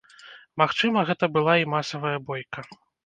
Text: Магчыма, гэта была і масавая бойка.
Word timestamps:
Магчыма, 0.61 1.03
гэта 1.09 1.29
была 1.35 1.53
і 1.65 1.67
масавая 1.75 2.15
бойка. 2.31 2.65